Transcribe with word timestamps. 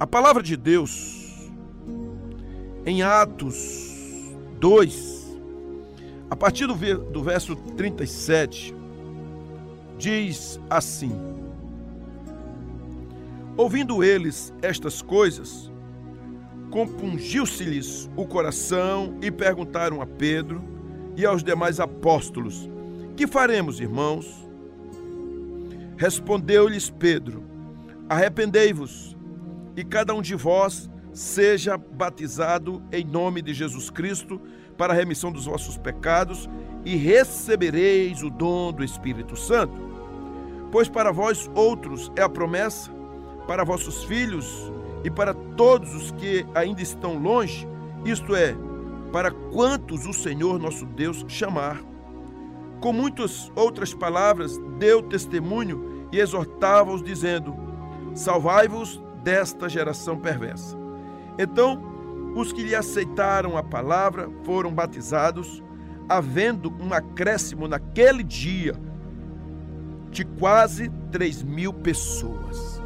A 0.00 0.06
palavra 0.06 0.42
de 0.42 0.56
Deus, 0.56 1.50
em 2.86 3.02
Atos 3.02 4.32
2, 4.58 5.38
a 6.30 6.34
partir 6.34 6.66
do, 6.66 6.74
do 6.74 7.22
verso 7.22 7.54
37, 7.54 8.74
diz 9.98 10.58
assim: 10.70 11.12
Ouvindo 13.58 14.02
eles 14.02 14.54
estas 14.62 15.02
coisas, 15.02 15.70
compungiu-se-lhes 16.70 18.08
o 18.16 18.26
coração 18.26 19.18
e 19.20 19.30
perguntaram 19.30 20.00
a 20.00 20.06
Pedro 20.06 20.64
e 21.14 21.26
aos 21.26 21.44
demais 21.44 21.78
apóstolos: 21.78 22.70
Que 23.18 23.26
faremos, 23.26 23.80
irmãos? 23.80 24.48
Respondeu-lhes 25.98 26.88
Pedro: 26.88 27.44
Arrependei-vos 28.08 29.19
e 29.76 29.84
cada 29.84 30.14
um 30.14 30.22
de 30.22 30.34
vós 30.34 30.90
seja 31.12 31.76
batizado 31.76 32.82
em 32.92 33.04
nome 33.04 33.42
de 33.42 33.52
Jesus 33.52 33.90
Cristo 33.90 34.40
para 34.76 34.92
a 34.92 34.96
remissão 34.96 35.30
dos 35.30 35.46
vossos 35.46 35.76
pecados 35.76 36.48
e 36.84 36.96
recebereis 36.96 38.22
o 38.22 38.30
dom 38.30 38.72
do 38.72 38.84
Espírito 38.84 39.36
Santo. 39.36 39.90
Pois 40.70 40.88
para 40.88 41.12
vós 41.12 41.50
outros 41.54 42.10
é 42.16 42.22
a 42.22 42.28
promessa, 42.28 42.90
para 43.46 43.64
vossos 43.64 44.04
filhos 44.04 44.72
e 45.04 45.10
para 45.10 45.34
todos 45.34 45.94
os 45.94 46.10
que 46.12 46.46
ainda 46.54 46.80
estão 46.80 47.18
longe, 47.18 47.66
isto 48.04 48.34
é, 48.34 48.54
para 49.12 49.30
quantos 49.30 50.06
o 50.06 50.12
Senhor 50.12 50.58
nosso 50.58 50.86
Deus 50.86 51.24
chamar. 51.26 51.80
Com 52.80 52.92
muitas 52.92 53.50
outras 53.54 53.92
palavras, 53.92 54.56
deu 54.78 55.02
testemunho 55.02 56.08
e 56.12 56.18
exortava-os, 56.18 57.02
dizendo: 57.02 57.54
Salvai-vos 58.14 59.02
desta 59.22 59.68
geração 59.68 60.18
perversa. 60.18 60.76
Então, 61.38 61.80
os 62.34 62.52
que 62.52 62.62
lhe 62.62 62.74
aceitaram 62.74 63.56
a 63.56 63.62
palavra 63.62 64.28
foram 64.44 64.72
batizados, 64.72 65.62
havendo 66.08 66.72
um 66.80 66.92
acréscimo 66.92 67.66
naquele 67.66 68.22
dia 68.22 68.74
de 70.10 70.24
quase 70.24 70.90
3 71.10 71.42
mil 71.42 71.72
pessoas. 71.72 72.80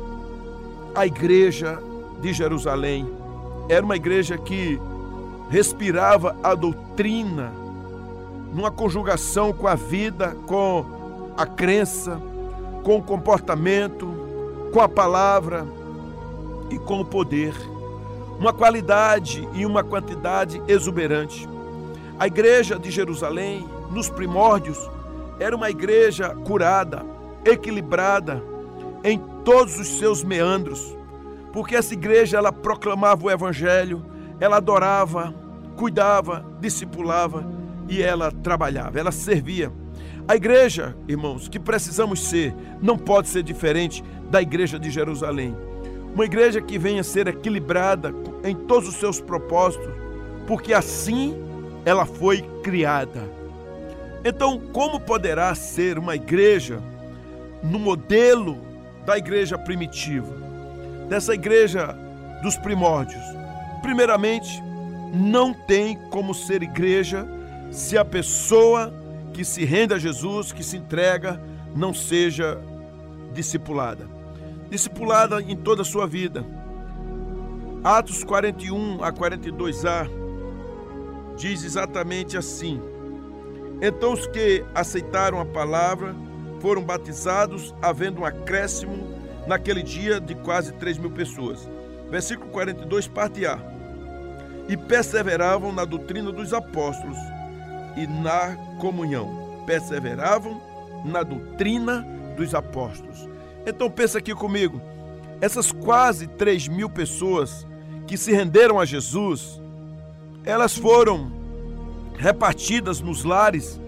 A 0.95 1.07
igreja 1.07 1.79
de 2.21 2.33
Jerusalém 2.33 3.09
era 3.69 3.85
uma 3.85 3.97
igreja 3.97 4.39
que 4.39 4.79
respirava 5.51 6.37
a 6.43 6.55
doutrina 6.55 7.53
numa 8.53 8.71
conjugação 8.71 9.53
com 9.53 9.67
a 9.67 9.75
vida, 9.75 10.37
com 10.47 10.85
a 11.37 11.45
crença, 11.45 12.21
com 12.83 12.98
o 12.98 13.03
comportamento, 13.03 14.07
com 14.73 14.81
a 14.81 14.89
palavra 14.89 15.67
e 16.70 16.79
com 16.79 17.01
o 17.01 17.05
poder. 17.05 17.55
Uma 18.39 18.53
qualidade 18.53 19.48
e 19.55 19.65
uma 19.65 19.83
quantidade 19.83 20.61
exuberante. 20.67 21.48
A 22.19 22.27
igreja 22.27 22.79
de 22.79 22.91
Jerusalém, 22.91 23.69
nos 23.91 24.09
primórdios, 24.09 24.79
era 25.39 25.55
uma 25.55 25.70
igreja 25.70 26.31
curada, 26.45 27.05
equilibrada 27.45 28.42
em 29.03 29.19
todos 29.45 29.79
os 29.79 29.87
seus 29.98 30.25
meandros, 30.25 30.97
porque 31.53 31.77
essa 31.77 31.92
igreja 31.92 32.39
ela 32.39 32.53
proclamava 32.53 33.27
o 33.27 33.31
evangelho, 33.31 34.05
ela 34.41 34.57
adorava, 34.57 35.35
cuidava, 35.77 36.45
discipulava 36.61 37.45
e 37.89 38.03
ela 38.03 38.31
trabalhava, 38.31 38.98
ela 38.98 39.12
servia. 39.12 39.73
A 40.27 40.35
igreja, 40.35 40.97
irmãos, 41.07 41.48
que 41.48 41.61
precisamos 41.61 42.20
ser, 42.20 42.55
não 42.81 42.97
pode 42.97 43.29
ser 43.29 43.42
diferente 43.42 44.03
da 44.31 44.41
igreja 44.41 44.79
de 44.79 44.91
Jerusalém. 44.91 45.55
Uma 46.15 46.25
igreja 46.25 46.61
que 46.61 46.79
venha 46.79 47.01
a 47.01 47.05
ser 47.05 47.27
equilibrada 47.27 48.15
em 48.45 48.55
todos 48.55 48.89
os 48.89 48.95
seus 48.95 49.20
propósitos, 49.20 49.93
porque 50.47 50.73
assim 50.73 51.34
ela 51.84 52.07
foi 52.07 52.41
criada. 52.62 53.29
Então, 54.25 54.61
como 54.73 55.01
poderá 55.01 55.52
ser 55.57 55.98
uma 55.98 56.14
igreja 56.14 56.80
no 57.64 57.80
modelo 57.80 58.57
da 59.05 59.19
igreja 59.19 59.58
primitiva, 59.58 60.33
dessa 61.08 61.35
igreja 61.35 61.97
dos 62.45 62.57
primórdios? 62.57 63.23
Primeiramente, 63.83 64.63
não 65.13 65.52
tem 65.52 65.96
como 66.11 66.33
ser 66.33 66.63
igreja 66.63 67.27
se 67.73 67.98
a 67.98 68.05
pessoa 68.05 68.95
que 69.33 69.45
se 69.45 69.64
rende 69.64 69.92
a 69.92 69.98
Jesus, 69.98 70.52
que 70.52 70.63
se 70.63 70.77
entrega, 70.77 71.41
não 71.75 71.92
seja 71.92 72.57
discipulada 73.33 74.14
discipulada 74.74 75.40
em 75.40 75.57
toda 75.57 75.83
a 75.83 75.85
sua 75.85 76.05
vida. 76.05 76.45
Atos 77.85 78.24
41 78.24 79.05
a 79.05 79.12
42a 79.12 80.11
diz 81.36 81.62
exatamente 81.62 82.36
assim: 82.36 82.83
Então 83.80 84.13
os 84.13 84.27
que 84.27 84.64
aceitaram 84.74 85.39
a 85.39 85.45
palavra 85.45 86.13
foram 86.61 86.83
batizados, 86.83 87.73
havendo 87.80 88.23
um 88.23 88.24
acréscimo 88.24 89.14
naquele 89.46 89.80
dia 89.80 90.20
de 90.20 90.34
quase 90.34 90.73
3 90.73 90.98
mil 90.98 91.11
pessoas. 91.13 91.68
Versículo 92.11 92.51
42, 92.51 93.07
parte 93.07 93.46
A. 93.46 93.61
E 94.68 94.77
perseveravam 94.77 95.73
na 95.73 95.84
doutrina 95.84 96.33
dos 96.33 96.52
apóstolos 96.52 97.18
e 97.96 98.08
na 98.08 98.57
comunhão. 98.80 99.63
Perseveravam 99.67 100.61
na 101.05 101.23
doutrina 101.23 102.05
dos 102.36 102.57
apóstolos. 102.57 103.33
Então 103.67 103.91
pensa 103.91 104.19
aqui 104.19 104.35
comigo, 104.35 104.80
essas 105.41 105.73
quase 105.73 106.27
3 106.27 106.69
mil 106.69 106.89
pessoas 106.89 107.67
que 108.07 108.17
se 108.17 108.33
renderam 108.33 108.79
a 108.79 108.85
Jesus, 108.85 109.61
elas 110.45 110.77
foram 110.77 111.33
repartidas 112.17 113.01
nos 113.01 113.25
lares 113.25 113.80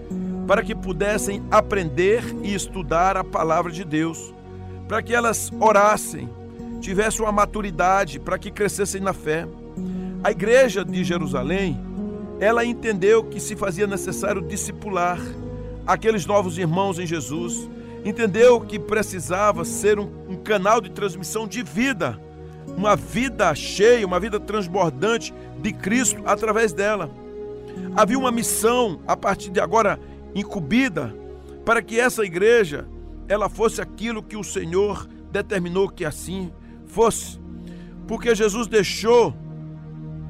para 0.47 0.63
que 0.63 0.73
pudessem 0.73 1.43
aprender 1.51 2.23
e 2.41 2.53
estudar 2.53 3.17
a 3.17 3.23
palavra 3.23 3.71
de 3.71 3.83
Deus, 3.83 4.33
para 4.87 5.01
que 5.01 5.13
elas 5.13 5.51
orassem, 5.59 6.29
tivessem 6.79 7.25
uma 7.25 7.31
maturidade, 7.31 8.19
para 8.19 8.39
que 8.39 8.49
crescessem 8.49 9.01
na 9.01 9.13
fé. 9.13 9.47
A 10.23 10.31
igreja 10.31 10.83
de 10.85 11.03
Jerusalém, 11.03 11.79
ela 12.39 12.65
entendeu 12.65 13.23
que 13.23 13.39
se 13.39 13.55
fazia 13.55 13.85
necessário 13.85 14.41
discipular 14.41 15.19
aqueles 15.85 16.25
novos 16.25 16.57
irmãos 16.57 16.97
em 16.97 17.05
Jesus, 17.05 17.69
entendeu 18.03 18.61
que 18.61 18.79
precisava 18.79 19.65
ser 19.65 19.99
um, 19.99 20.09
um 20.29 20.35
canal 20.35 20.79
de 20.81 20.89
transmissão 20.89 21.47
de 21.47 21.63
vida, 21.63 22.19
uma 22.75 22.95
vida 22.95 23.53
cheia, 23.55 24.05
uma 24.05 24.19
vida 24.19 24.39
transbordante 24.39 25.33
de 25.59 25.73
Cristo 25.73 26.21
através 26.25 26.73
dela. 26.73 27.09
Havia 27.95 28.17
uma 28.17 28.31
missão 28.31 28.99
a 29.07 29.15
partir 29.15 29.49
de 29.49 29.59
agora 29.59 29.99
incumbida 30.35 31.13
para 31.65 31.81
que 31.81 31.99
essa 31.99 32.23
igreja 32.23 32.87
ela 33.27 33.49
fosse 33.49 33.81
aquilo 33.81 34.23
que 34.23 34.37
o 34.37 34.43
Senhor 34.43 35.07
determinou 35.31 35.89
que 35.89 36.05
assim 36.05 36.51
fosse. 36.85 37.39
Porque 38.07 38.33
Jesus 38.33 38.67
deixou 38.67 39.35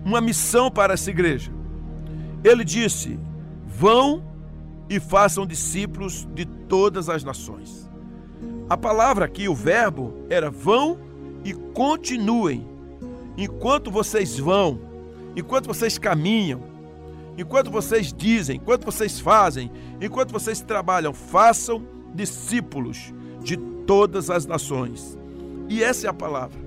uma 0.03 0.19
missão 0.19 0.71
para 0.71 0.93
essa 0.93 1.09
igreja. 1.09 1.51
Ele 2.43 2.63
disse: 2.63 3.19
"Vão 3.67 4.23
e 4.89 4.99
façam 4.99 5.45
discípulos 5.45 6.27
de 6.33 6.45
todas 6.45 7.09
as 7.09 7.23
nações. 7.23 7.89
A 8.69 8.77
palavra 8.77 9.25
aqui, 9.25 9.47
o 9.47 9.55
verbo, 9.55 10.25
era 10.29 10.49
vão 10.49 10.99
e 11.43 11.53
continuem. 11.53 12.67
Enquanto 13.37 13.91
vocês 13.91 14.37
vão, 14.37 14.79
enquanto 15.35 15.67
vocês 15.67 15.97
caminham, 15.97 16.61
enquanto 17.37 17.69
vocês 17.69 18.11
dizem, 18.11 18.57
enquanto 18.57 18.83
vocês 18.83 19.19
fazem, 19.19 19.71
enquanto 20.01 20.31
vocês 20.31 20.59
trabalham, 20.61 21.13
façam 21.13 21.85
discípulos 22.13 23.13
de 23.41 23.57
todas 23.57 24.29
as 24.29 24.45
nações. 24.45 25.17
E 25.69 25.83
essa 25.83 26.07
é 26.07 26.09
a 26.09 26.13
palavra. 26.13 26.59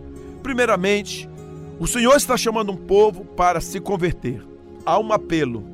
Primeiramente, 0.43 1.29
o 1.79 1.87
Senhor 1.87 2.15
está 2.17 2.37
chamando 2.37 2.73
um 2.73 2.77
povo 2.77 3.25
para 3.25 3.61
se 3.61 3.81
converter. 3.81 4.47
Há 4.87 4.99
um 4.99 5.13
apelo, 5.13 5.65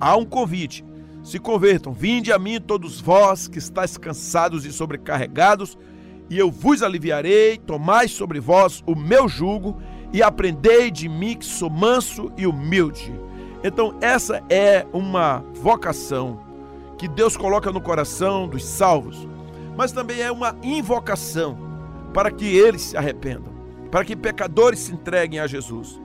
há 0.00 0.16
um 0.16 0.24
convite 0.24 0.84
se 1.22 1.38
convertam. 1.38 1.92
Vinde 1.92 2.32
a 2.32 2.38
mim 2.38 2.60
todos 2.60 3.00
vós 3.00 3.46
que 3.48 3.58
estáis 3.58 3.96
cansados 3.96 4.64
e 4.64 4.72
sobrecarregados, 4.72 5.78
e 6.28 6.38
eu 6.38 6.50
vos 6.50 6.82
aliviarei. 6.82 7.58
Tomai 7.58 8.08
sobre 8.08 8.40
vós 8.40 8.82
o 8.86 8.94
meu 8.94 9.28
jugo 9.28 9.80
e 10.12 10.22
aprendei 10.22 10.90
de 10.90 11.08
mim 11.08 11.36
que 11.36 11.44
sou 11.44 11.70
manso 11.70 12.32
e 12.36 12.46
humilde. 12.46 13.12
Então, 13.64 13.96
essa 14.00 14.42
é 14.50 14.86
uma 14.92 15.44
vocação 15.54 16.40
que 16.98 17.06
Deus 17.06 17.36
coloca 17.36 17.70
no 17.70 17.80
coração 17.80 18.48
dos 18.48 18.64
salvos, 18.64 19.28
mas 19.76 19.92
também 19.92 20.20
é 20.20 20.30
uma 20.30 20.56
invocação 20.62 21.56
para 22.12 22.30
que 22.30 22.44
eles 22.44 22.82
se 22.82 22.96
arrependam, 22.96 23.52
para 23.90 24.04
que 24.04 24.16
pecadores 24.16 24.80
se 24.80 24.92
entreguem 24.92 25.38
a 25.38 25.46
Jesus. 25.46 26.00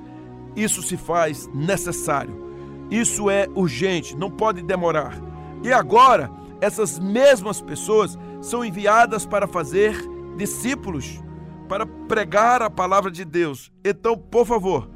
Isso 0.56 0.82
se 0.82 0.96
faz 0.98 1.48
necessário 1.54 2.47
isso 2.90 3.30
é 3.30 3.48
urgente, 3.54 4.16
não 4.16 4.30
pode 4.30 4.62
demorar. 4.62 5.20
E 5.64 5.72
agora, 5.72 6.32
essas 6.62 7.00
mesmas 7.00 7.62
pessoas 7.62 8.18
são 8.42 8.64
enviadas 8.64 9.26
para 9.26 9.48
fazer 9.48 9.96
discípulos, 10.38 11.20
para 11.68 11.86
pregar 11.86 12.62
a 12.62 12.70
palavra 12.70 13.12
de 13.12 13.26
Deus. 13.26 13.72
Então, 13.84 14.18
por 14.18 14.46
favor, 14.46 14.90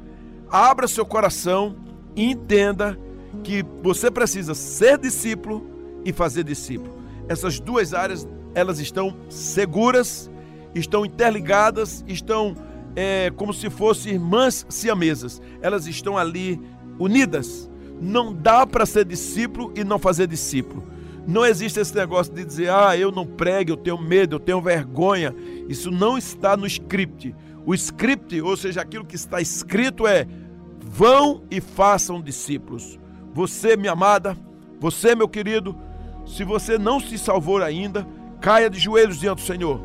abra 0.50 0.88
seu 0.88 1.04
coração 1.04 1.76
e 2.16 2.30
entenda 2.30 2.98
que 3.42 3.64
você 3.82 4.10
precisa 4.10 4.54
ser 4.54 4.98
discípulo 4.98 5.66
e 6.04 6.12
fazer 6.12 6.44
discípulo. 6.44 7.02
Essas 7.28 7.60
duas 7.60 7.94
áreas, 7.94 8.26
elas 8.54 8.78
estão 8.78 9.16
seguras, 9.28 10.30
estão 10.74 11.04
interligadas, 11.04 12.04
estão 12.06 12.56
é, 12.94 13.30
como 13.36 13.52
se 13.52 13.70
fossem 13.70 14.14
irmãs 14.14 14.66
siamesas. 14.68 15.40
Elas 15.60 15.86
estão 15.86 16.18
ali 16.18 16.60
unidas. 16.98 17.70
Não 18.02 18.34
dá 18.34 18.66
para 18.66 18.84
ser 18.84 19.04
discípulo 19.04 19.72
e 19.76 19.84
não 19.84 19.96
fazer 19.96 20.26
discípulo. 20.26 20.82
Não 21.24 21.46
existe 21.46 21.78
esse 21.78 21.94
negócio 21.94 22.34
de 22.34 22.44
dizer, 22.44 22.68
ah, 22.68 22.96
eu 22.96 23.12
não 23.12 23.24
prego, 23.24 23.70
eu 23.70 23.76
tenho 23.76 23.96
medo, 23.96 24.34
eu 24.34 24.40
tenho 24.40 24.60
vergonha. 24.60 25.32
Isso 25.68 25.88
não 25.88 26.18
está 26.18 26.56
no 26.56 26.66
script. 26.66 27.32
O 27.64 27.72
script, 27.74 28.40
ou 28.42 28.56
seja, 28.56 28.80
aquilo 28.80 29.04
que 29.04 29.14
está 29.14 29.40
escrito 29.40 30.04
é: 30.04 30.26
vão 30.80 31.44
e 31.48 31.60
façam 31.60 32.20
discípulos. 32.20 32.98
Você, 33.32 33.76
minha 33.76 33.92
amada, 33.92 34.36
você, 34.80 35.14
meu 35.14 35.28
querido, 35.28 35.76
se 36.26 36.42
você 36.42 36.76
não 36.76 36.98
se 36.98 37.16
salvou 37.16 37.62
ainda, 37.62 38.04
caia 38.40 38.68
de 38.68 38.80
joelhos 38.80 39.20
diante 39.20 39.42
do 39.42 39.46
Senhor. 39.46 39.80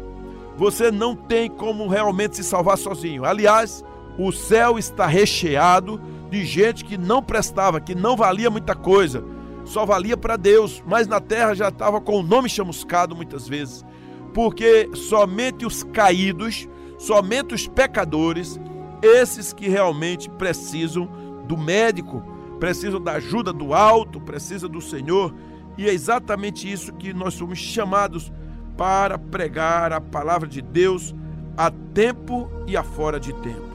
Você 0.58 0.90
não 0.90 1.16
tem 1.16 1.48
como 1.48 1.88
realmente 1.88 2.36
se 2.36 2.44
salvar 2.44 2.80
sozinho. 2.80 3.24
Aliás, 3.24 3.86
o 4.18 4.32
céu 4.32 4.80
está 4.80 5.06
recheado 5.06 6.02
de 6.30 6.46
gente 6.46 6.84
que 6.84 6.98
não 6.98 7.22
prestava, 7.22 7.80
que 7.80 7.96
não 7.96 8.16
valia 8.16 8.50
muita 8.50 8.76
coisa, 8.76 9.24
só 9.66 9.86
valia 9.86 10.16
para 10.16 10.38
Deus, 10.38 10.82
mas 10.86 11.08
na 11.08 11.20
terra 11.20 11.54
já 11.54 11.70
estava 11.70 12.00
com 12.00 12.20
o 12.20 12.24
nome 12.24 12.50
chamuscado 12.50 13.16
muitas 13.16 13.48
vezes, 13.48 13.86
porque 14.34 14.90
somente 14.94 15.66
os 15.66 15.84
caídos, 15.84 16.68
somente 16.98 17.54
os 17.54 17.68
pecadores, 17.68 18.60
esses 19.02 19.54
que 19.54 19.68
realmente 19.68 20.30
precisam 20.30 21.10
do 21.48 21.58
médico, 21.58 22.24
precisam 22.60 23.02
da 23.02 23.14
ajuda 23.14 23.54
do 23.54 23.74
alto, 23.74 24.20
precisam 24.20 24.70
do 24.70 24.82
Senhor, 24.82 25.34
e 25.78 25.88
é 25.88 25.94
exatamente 25.94 26.72
isso 26.72 26.94
que 26.94 27.14
nós 27.14 27.34
somos 27.34 27.60
chamados 27.60 28.32
para 28.76 29.18
pregar 29.18 29.92
a 29.92 30.02
palavra 30.02 30.48
de 30.48 30.62
Deus 30.62 31.14
a 31.56 31.72
tempo 31.72 32.50
e 32.68 32.78
a 32.78 32.84
fora 32.84 33.20
de 33.20 33.34
tempo. 33.34 33.68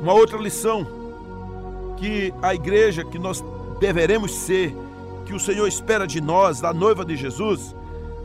Uma 0.00 0.12
outra 0.12 0.38
lição 0.38 0.86
que 1.96 2.32
a 2.42 2.54
igreja 2.54 3.04
que 3.04 3.18
nós 3.18 3.42
deveremos 3.80 4.34
ser, 4.34 4.74
que 5.24 5.34
o 5.34 5.40
Senhor 5.40 5.66
espera 5.66 6.06
de 6.06 6.20
nós, 6.20 6.60
da 6.60 6.72
noiva 6.72 7.04
de 7.04 7.16
Jesus, 7.16 7.74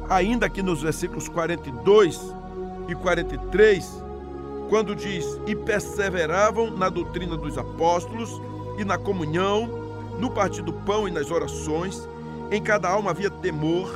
ainda 0.10 0.46
aqui 0.46 0.62
nos 0.62 0.82
versículos 0.82 1.28
42 1.28 2.20
e 2.88 2.96
43, 2.96 4.04
quando 4.70 4.96
diz: 4.96 5.26
E 5.48 5.56
perseveravam 5.56 6.72
na 6.72 6.90
doutrina 6.90 7.36
dos 7.36 7.58
apóstolos 7.58 8.42
e 8.78 8.86
na 8.86 8.98
comunhão, 8.98 9.68
no 10.20 10.30
partir 10.30 10.62
do 10.62 10.74
pão 10.74 11.08
e 11.08 11.12
nas 11.12 11.32
orações, 11.32 12.08
em 12.52 12.62
cada 12.62 12.90
alma 12.90 13.12
havia 13.12 13.30
temor, 13.30 13.90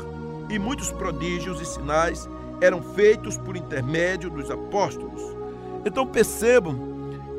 e 0.50 0.58
muitos 0.58 0.92
prodígios 0.92 1.60
e 1.62 1.66
sinais 1.66 2.30
eram 2.62 2.82
feitos 2.82 3.38
por 3.38 3.58
intermédio 3.58 4.30
dos 4.30 4.50
apóstolos. 4.50 5.22
Então 5.86 6.06
percebam 6.06 6.78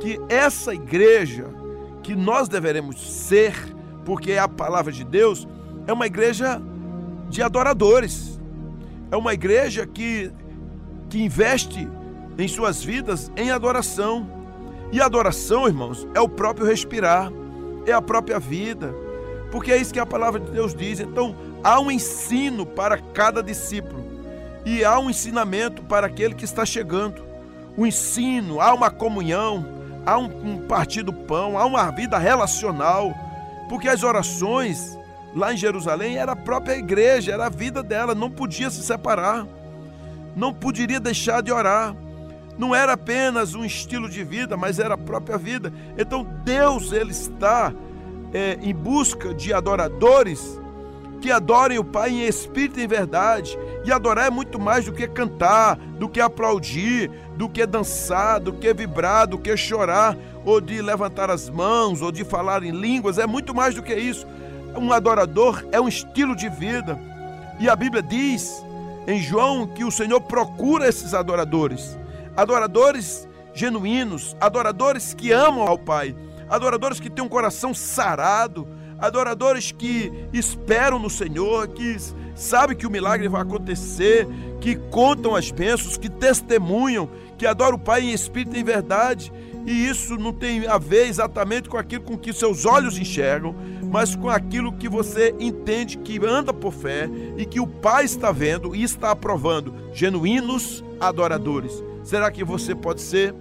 que 0.01 0.21
essa 0.29 0.75
igreja 0.75 1.47
que 2.07 2.15
nós 2.15 2.47
deveremos 2.47 3.01
ser, 3.01 3.53
porque 4.05 4.35
a 4.35 4.47
palavra 4.47 4.93
de 4.93 5.03
Deus, 5.03 5.47
é 5.89 5.93
uma 5.93 6.07
igreja 6.07 6.63
de 7.29 7.43
adoradores. 7.43 8.41
É 9.11 9.17
uma 9.17 9.35
igreja 9.35 9.85
que, 9.89 10.31
que 11.11 11.21
investe 11.21 11.89
em 12.39 12.47
suas 12.47 12.81
vidas 12.81 13.33
em 13.37 13.51
adoração. 13.51 14.31
E 14.93 15.01
adoração, 15.01 15.67
irmãos, 15.67 16.07
é 16.15 16.21
o 16.21 16.29
próprio 16.29 16.65
respirar, 16.65 17.33
é 17.85 17.93
a 17.93 18.01
própria 18.01 18.39
vida. 18.39 18.95
Porque 19.51 19.73
é 19.73 19.77
isso 19.77 19.93
que 19.93 19.99
a 19.99 20.07
palavra 20.07 20.39
de 20.39 20.53
Deus 20.53 20.77
diz. 20.77 21.01
Então, 21.01 21.35
há 21.65 21.81
um 21.81 21.91
ensino 21.91 22.65
para 22.65 22.99
cada 22.99 23.43
discípulo 23.43 24.07
e 24.65 24.85
há 24.85 24.97
um 24.97 25.11
ensinamento 25.11 25.83
para 25.83 26.07
aquele 26.07 26.37
que 26.37 26.45
está 26.45 26.65
chegando. 26.65 27.21
O 27.77 27.85
ensino, 27.85 28.61
há 28.61 28.73
uma 28.73 28.93
comunhão, 28.93 29.75
há 30.07 30.17
um, 30.17 30.25
um 30.25 31.15
pão, 31.27 31.59
há 31.59 31.67
uma 31.67 31.91
vida 31.91 32.17
relacional, 32.17 33.13
porque 33.69 33.89
as 33.89 34.05
orações 34.05 34.97
lá 35.35 35.53
em 35.53 35.57
Jerusalém 35.57 36.17
era 36.17 36.33
a 36.33 36.37
própria 36.37 36.77
igreja, 36.77 37.33
era 37.33 37.47
a 37.47 37.51
vida 37.51 37.83
dela, 37.83 38.15
não 38.15 38.31
podia 38.31 38.71
se 38.71 38.83
separar, 38.83 39.47
não 40.35 40.55
poderia 40.55 41.01
deixar 41.01 41.43
de 41.43 41.53
orar. 41.53 41.95
Não 42.57 42.75
era 42.75 42.95
apenas 42.95 43.55
um 43.55 43.67
estilo 43.67 44.09
de 44.09 44.25
vida, 44.25 44.57
mas 44.57 44.79
era 44.79 44.95
a 44.95 44.99
própria 44.99 45.37
vida. 45.37 45.71
Então 45.99 46.25
Deus 46.43 46.91
ele 46.91 47.11
está 47.11 47.71
é, 48.33 48.59
em 48.63 48.75
busca 48.75 49.35
de 49.35 49.53
adoradores 49.53 50.59
que 51.27 51.33
adorem 51.33 51.77
o 51.77 51.83
Pai 51.83 52.11
em 52.11 52.25
espírito 52.25 52.79
e 52.79 52.85
em 52.85 52.87
verdade. 52.87 53.59
E 53.85 53.91
adorar 53.91 54.29
é 54.29 54.31
muito 54.31 54.61
mais 54.61 54.85
do 54.85 54.93
que 54.93 55.09
cantar, 55.09 55.77
do 55.77 56.09
que 56.09 56.21
aplaudir, 56.21 57.11
do 57.37 57.49
que 57.49 57.67
dançar, 57.67 58.39
do 58.39 58.53
que 58.53 58.73
vibrar, 58.73 59.27
do 59.27 59.37
que 59.37 59.57
chorar, 59.57 60.17
ou 60.45 60.61
de 60.61 60.81
levantar 60.81 61.29
as 61.29 61.51
mãos, 61.51 62.01
ou 62.01 62.13
de 62.13 62.23
falar 62.23 62.63
em 62.63 62.71
línguas. 62.71 63.19
É 63.19 63.27
muito 63.27 63.53
mais 63.53 63.75
do 63.75 63.83
que 63.83 63.93
isso. 63.93 64.25
Um 64.77 64.93
adorador 64.93 65.67
é 65.73 65.81
um 65.81 65.89
estilo 65.89 66.37
de 66.37 66.49
vida. 66.49 66.97
E 67.59 67.69
a 67.69 67.75
Bíblia 67.75 68.05
diz 68.05 68.65
em 69.09 69.21
João 69.21 69.67
que 69.67 69.85
o 69.85 69.91
Senhor 69.91 70.21
procura 70.21 70.89
esses 70.89 71.13
adoradores. 71.13 71.99
Adoradores 72.37 73.27
genuínos, 73.53 74.37
adoradores 74.41 75.13
que 75.13 75.33
amam 75.33 75.67
ao 75.67 75.77
Pai, 75.77 76.15
adoradores 76.49 77.01
que 77.01 77.11
têm 77.11 77.25
um 77.25 77.29
coração 77.29 77.75
sarado, 77.75 78.69
adoradores 78.99 79.73
que 79.73 80.13
esperam 80.33 80.99
no 80.99 81.11
Senhor, 81.11 81.69
que 81.69 81.97
sabem 82.35 82.77
que 82.77 82.87
o 82.87 82.91
milagre 82.91 83.29
vai 83.29 83.43
acontecer, 83.43 84.27
que 84.61 84.77
contam 84.77 85.35
as 85.35 85.51
bênçãos, 85.51 85.97
que 85.97 86.09
testemunham, 86.09 87.09
que 87.37 87.47
adoram 87.47 87.77
o 87.77 87.81
Pai 87.81 88.03
em 88.03 88.13
espírito 88.13 88.57
e 88.57 88.61
em 88.61 88.65
verdade. 88.65 89.33
E 89.67 89.89
isso 89.89 90.17
não 90.17 90.33
tem 90.33 90.67
a 90.67 90.79
ver 90.79 91.09
exatamente 91.09 91.69
com 91.69 91.77
aquilo 91.77 92.05
com 92.05 92.17
que 92.17 92.33
seus 92.33 92.65
olhos 92.65 92.97
enxergam, 92.97 93.55
mas 93.83 94.15
com 94.15 94.31
aquilo 94.31 94.73
que 94.73 94.89
você 94.89 95.35
entende 95.41 95.99
que 95.99 96.25
anda 96.25 96.53
por 96.53 96.73
fé 96.73 97.11
e 97.37 97.45
que 97.45 97.59
o 97.59 97.67
Pai 97.67 98.05
está 98.05 98.31
vendo 98.31 98.77
e 98.77 98.83
está 98.83 99.11
aprovando. 99.11 99.75
Genuínos 99.93 100.85
adoradores. 101.01 101.83
Será 102.05 102.31
que 102.31 102.45
você 102.45 102.75
pode 102.75 103.03
ser? 103.03 103.35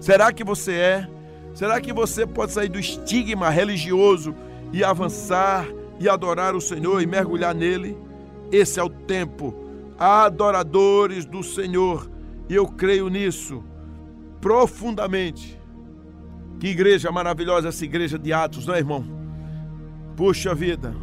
Será 0.00 0.32
que 0.32 0.42
você 0.42 0.72
é? 0.72 1.08
Será 1.54 1.80
que 1.80 1.92
você 1.92 2.26
pode 2.26 2.52
sair 2.52 2.68
do 2.68 2.78
estigma 2.78 3.48
religioso 3.48 4.34
e 4.72 4.84
avançar 4.84 5.66
e 5.98 6.08
adorar 6.08 6.54
o 6.54 6.60
Senhor 6.60 7.02
e 7.02 7.06
mergulhar 7.06 7.54
nele. 7.54 7.96
Esse 8.50 8.78
é 8.78 8.82
o 8.82 8.88
tempo. 8.88 9.54
Adoradores 9.98 11.24
do 11.24 11.42
Senhor. 11.42 12.10
E 12.48 12.54
eu 12.54 12.66
creio 12.66 13.08
nisso 13.08 13.62
profundamente. 14.40 15.58
Que 16.58 16.68
igreja 16.68 17.10
maravilhosa 17.12 17.68
essa 17.68 17.84
igreja 17.84 18.18
de 18.18 18.32
Atos, 18.32 18.66
não 18.66 18.74
é, 18.74 18.78
irmão? 18.78 19.04
Puxa 20.16 20.54
vida. 20.54 20.94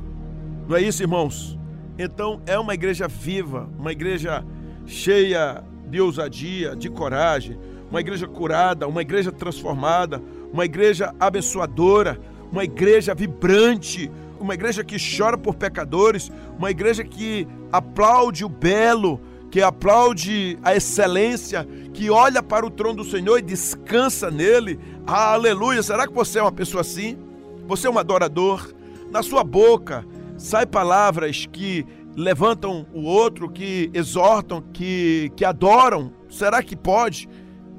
Não 0.67 0.75
é 0.75 0.81
isso, 0.81 1.03
irmãos? 1.03 1.57
Então 1.97 2.41
é 2.45 2.57
uma 2.59 2.73
igreja 2.73 3.07
viva, 3.07 3.69
uma 3.77 3.91
igreja 3.91 4.43
cheia 4.85 5.63
de 5.89 6.01
ousadia, 6.01 6.75
de 6.75 6.89
coragem, 6.89 7.57
uma 7.89 8.01
igreja 8.01 8.27
curada, 8.27 8.87
uma 8.87 9.01
igreja 9.01 9.31
transformada, 9.31 10.21
uma 10.51 10.65
igreja 10.65 11.13
abençoadora, 11.19 12.19
uma 12.55 12.63
igreja 12.63 13.13
vibrante, 13.13 14.09
uma 14.39 14.53
igreja 14.53 14.81
que 14.81 14.95
chora 14.95 15.37
por 15.37 15.55
pecadores, 15.55 16.31
uma 16.57 16.71
igreja 16.71 17.03
que 17.03 17.45
aplaude 17.69 18.45
o 18.45 18.49
belo, 18.49 19.19
que 19.51 19.61
aplaude 19.61 20.57
a 20.63 20.73
excelência, 20.73 21.67
que 21.93 22.09
olha 22.09 22.41
para 22.41 22.65
o 22.65 22.69
trono 22.69 23.03
do 23.03 23.09
Senhor 23.09 23.39
e 23.39 23.41
descansa 23.41 24.31
nele. 24.31 24.79
Aleluia! 25.05 25.83
Será 25.83 26.07
que 26.07 26.13
você 26.13 26.39
é 26.39 26.41
uma 26.41 26.51
pessoa 26.51 26.79
assim? 26.79 27.17
Você 27.67 27.87
é 27.87 27.89
um 27.89 27.99
adorador? 27.99 28.73
Na 29.11 29.21
sua 29.21 29.43
boca 29.43 30.05
sai 30.37 30.65
palavras 30.65 31.45
que 31.51 31.85
levantam 32.15 32.87
o 32.93 33.03
outro, 33.03 33.49
que 33.49 33.91
exortam, 33.93 34.63
que, 34.71 35.29
que 35.35 35.43
adoram. 35.43 36.13
Será 36.29 36.63
que 36.63 36.77
pode? 36.77 37.27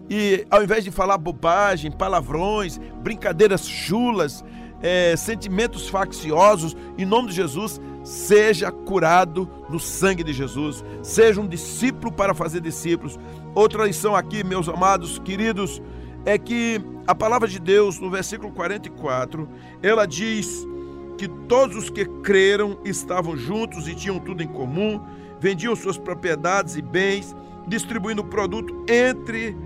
E 0.08 0.46
ao 0.50 0.62
invés 0.62 0.84
de 0.84 0.90
falar 0.90 1.18
bobagem, 1.18 1.90
palavrões, 1.90 2.78
brincadeiras 3.02 3.66
chulas, 3.66 4.44
é, 4.82 5.16
sentimentos 5.16 5.88
facciosos, 5.88 6.76
em 6.98 7.04
nome 7.04 7.28
de 7.28 7.34
Jesus, 7.34 7.80
seja 8.04 8.70
curado 8.70 9.48
no 9.68 9.80
sangue 9.80 10.22
de 10.22 10.32
Jesus. 10.32 10.84
Seja 11.02 11.40
um 11.40 11.48
discípulo 11.48 12.12
para 12.12 12.34
fazer 12.34 12.60
discípulos. 12.60 13.18
Outra 13.54 13.86
lição 13.86 14.14
aqui, 14.14 14.44
meus 14.44 14.68
amados 14.68 15.18
queridos, 15.18 15.82
é 16.24 16.38
que 16.38 16.80
a 17.06 17.14
palavra 17.14 17.48
de 17.48 17.58
Deus, 17.58 17.98
no 17.98 18.10
versículo 18.10 18.52
44, 18.52 19.48
ela 19.82 20.06
diz 20.06 20.66
que 21.16 21.28
todos 21.48 21.76
os 21.76 21.90
que 21.90 22.04
creram 22.22 22.78
estavam 22.84 23.36
juntos 23.36 23.88
e 23.88 23.94
tinham 23.94 24.18
tudo 24.18 24.42
em 24.42 24.48
comum, 24.48 25.00
vendiam 25.40 25.74
suas 25.74 25.96
propriedades 25.96 26.76
e 26.76 26.82
bens, 26.82 27.34
distribuindo 27.66 28.22
o 28.22 28.26
produto 28.26 28.84
entre 28.88 29.56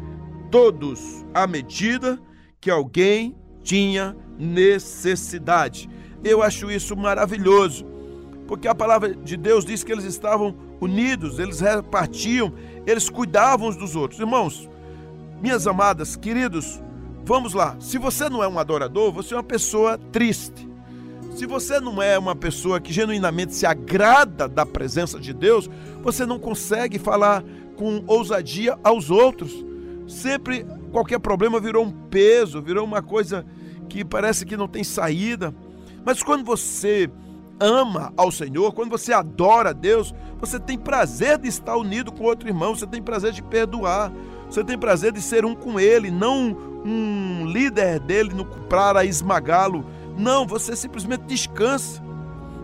todos 0.50 1.24
à 1.32 1.46
medida 1.46 2.20
que 2.60 2.70
alguém 2.70 3.36
tinha 3.62 4.16
necessidade. 4.40 5.88
Eu 6.24 6.42
acho 6.42 6.70
isso 6.70 6.96
maravilhoso, 6.96 7.84
porque 8.46 8.66
a 8.66 8.74
palavra 8.74 9.14
de 9.14 9.36
Deus 9.36 9.64
diz 9.64 9.84
que 9.84 9.92
eles 9.92 10.04
estavam 10.04 10.56
unidos, 10.80 11.38
eles 11.38 11.60
repartiam, 11.60 12.52
eles 12.86 13.08
cuidavam 13.08 13.68
uns 13.68 13.76
dos 13.76 13.94
outros. 13.94 14.18
Irmãos, 14.18 14.68
minhas 15.40 15.66
amadas, 15.66 16.16
queridos, 16.16 16.82
vamos 17.24 17.54
lá. 17.54 17.76
Se 17.78 17.98
você 17.98 18.28
não 18.28 18.42
é 18.42 18.48
um 18.48 18.58
adorador, 18.58 19.12
você 19.12 19.34
é 19.34 19.36
uma 19.36 19.42
pessoa 19.42 19.98
triste. 20.10 20.68
Se 21.34 21.46
você 21.46 21.78
não 21.80 22.02
é 22.02 22.18
uma 22.18 22.34
pessoa 22.34 22.80
que 22.80 22.92
genuinamente 22.92 23.54
se 23.54 23.64
agrada 23.64 24.48
da 24.48 24.66
presença 24.66 25.18
de 25.18 25.32
Deus, 25.32 25.70
você 26.02 26.26
não 26.26 26.38
consegue 26.38 26.98
falar 26.98 27.44
com 27.76 28.02
ousadia 28.06 28.78
aos 28.82 29.10
outros. 29.10 29.64
Sempre 30.06 30.66
qualquer 30.90 31.20
problema 31.20 31.60
virou 31.60 31.84
um 31.84 31.90
peso, 31.90 32.60
virou 32.60 32.84
uma 32.84 33.00
coisa 33.00 33.46
que 33.90 34.04
parece 34.04 34.46
que 34.46 34.56
não 34.56 34.68
tem 34.68 34.84
saída. 34.84 35.52
Mas 36.04 36.22
quando 36.22 36.44
você 36.44 37.10
ama 37.58 38.12
ao 38.16 38.30
Senhor, 38.30 38.72
quando 38.72 38.90
você 38.90 39.12
adora 39.12 39.70
a 39.70 39.74
Deus, 39.74 40.14
você 40.38 40.58
tem 40.58 40.78
prazer 40.78 41.36
de 41.36 41.48
estar 41.48 41.76
unido 41.76 42.10
com 42.10 42.24
outro 42.24 42.48
irmão, 42.48 42.74
você 42.74 42.86
tem 42.86 43.02
prazer 43.02 43.32
de 43.32 43.42
perdoar, 43.42 44.10
você 44.48 44.64
tem 44.64 44.78
prazer 44.78 45.12
de 45.12 45.20
ser 45.20 45.44
um 45.44 45.54
com 45.54 45.78
ele, 45.78 46.10
não 46.10 46.56
um 46.84 47.44
líder 47.46 48.00
dele 48.00 48.30
para 48.68 49.04
esmagá-lo. 49.04 49.84
Não, 50.16 50.46
você 50.46 50.74
simplesmente 50.74 51.24
descansa. 51.24 52.02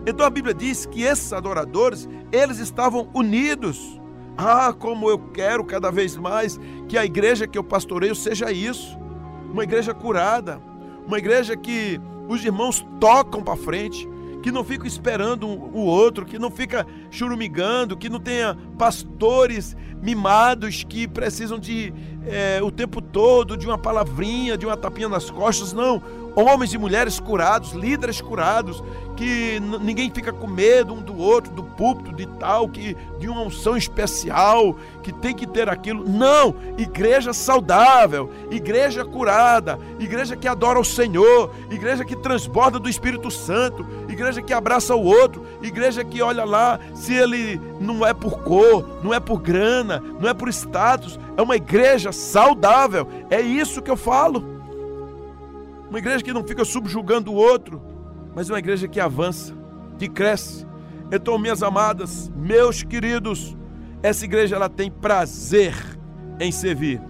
Então 0.07 0.25
a 0.25 0.29
Bíblia 0.29 0.53
diz 0.53 0.85
que 0.85 1.03
esses 1.03 1.31
adoradores, 1.33 2.09
eles 2.31 2.57
estavam 2.57 3.09
unidos. 3.13 3.99
Ah, 4.37 4.73
como 4.73 5.09
eu 5.09 5.17
quero 5.17 5.63
cada 5.65 5.91
vez 5.91 6.15
mais 6.15 6.59
que 6.87 6.97
a 6.97 7.03
igreja 7.03 7.47
que 7.47 7.57
eu 7.57 7.63
pastoreio 7.63 8.15
seja 8.15 8.51
isso. 8.51 8.97
Uma 9.51 9.63
igreja 9.63 9.93
curada, 9.93 10.61
uma 11.07 11.17
igreja 11.17 11.55
que 11.55 11.99
os 12.27 12.43
irmãos 12.43 12.85
tocam 12.99 13.41
para 13.41 13.55
frente, 13.55 14.07
que 14.43 14.51
não 14.51 14.63
fica 14.63 14.85
esperando 14.85 15.47
o 15.47 15.79
outro, 15.79 16.25
que 16.25 16.37
não 16.37 16.51
fica 16.51 16.85
churumigando, 17.09 17.97
que 17.97 18.09
não 18.09 18.19
tenha 18.19 18.55
pastores 18.77 19.75
mimados 20.01 20.83
que 20.83 21.07
precisam 21.07 21.57
de 21.57 21.93
é, 22.25 22.61
o 22.61 22.69
tempo 22.69 23.01
todo 23.01 23.57
de 23.57 23.65
uma 23.65 23.77
palavrinha, 23.77 24.57
de 24.57 24.65
uma 24.65 24.77
tapinha 24.77 25.09
nas 25.09 25.29
costas. 25.29 25.73
Não, 25.73 26.01
homens 26.37 26.73
e 26.73 26.77
mulheres 26.77 27.19
curados, 27.19 27.71
líderes 27.71 28.21
curados, 28.21 28.83
que 29.15 29.59
ninguém 29.81 30.11
fica 30.11 30.31
com 30.31 30.45
medo 30.45 30.93
um 30.93 31.01
do 31.01 31.17
outro, 31.17 31.51
do 31.51 31.63
púlpito, 31.63 32.15
de 32.15 32.27
tal, 32.27 32.69
que 32.69 32.95
de 33.17 33.27
uma 33.27 33.41
unção 33.41 33.75
especial, 33.75 34.77
que 35.01 35.11
tem 35.11 35.33
que 35.33 35.47
ter 35.47 35.67
aquilo. 35.67 36.07
Não, 36.07 36.53
igreja 36.77 37.33
saudável, 37.33 38.31
igreja 38.51 39.03
curada, 39.03 39.79
igreja 39.99 40.35
que 40.35 40.47
adora 40.47 40.79
o 40.79 40.85
Senhor, 40.85 41.49
igreja 41.71 42.05
que 42.05 42.15
transborda 42.15 42.77
do 42.77 42.87
Espírito 42.87 43.31
Santo, 43.31 43.85
igreja 44.07 44.41
que 44.41 44.53
abraça 44.53 44.95
o 44.95 45.03
outro, 45.03 45.43
igreja 45.63 46.03
que 46.03 46.21
olha 46.21 46.45
lá, 46.45 46.79
se 46.93 47.15
ele 47.15 47.59
não 47.79 48.05
é 48.05 48.13
por 48.13 48.39
cor, 48.43 48.85
não 49.03 49.11
é 49.11 49.19
por 49.19 49.41
grana, 49.41 50.03
não 50.19 50.29
é 50.29 50.33
por 50.33 50.47
status, 50.49 51.19
é 51.35 51.41
uma 51.41 51.55
igreja 51.55 52.11
saudável. 52.11 53.07
É 53.31 53.41
isso 53.41 53.81
que 53.81 53.89
eu 53.89 53.97
falo. 53.97 54.56
Uma 55.89 55.99
igreja 55.99 56.23
que 56.23 56.33
não 56.33 56.43
fica 56.43 56.65
subjugando 56.65 57.31
o 57.31 57.35
outro, 57.35 57.81
mas 58.35 58.49
uma 58.49 58.59
igreja 58.59 58.87
que 58.87 58.99
avança, 58.99 59.53
que 59.97 60.07
cresce. 60.07 60.65
Então, 61.11 61.37
minhas 61.37 61.63
amadas, 61.63 62.29
meus 62.35 62.83
queridos, 62.83 63.55
essa 64.03 64.25
igreja 64.25 64.55
ela 64.55 64.69
tem 64.69 64.91
prazer 64.91 65.73
em 66.39 66.51
servir. 66.51 67.01